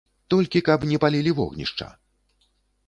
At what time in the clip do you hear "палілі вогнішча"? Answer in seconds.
1.03-1.87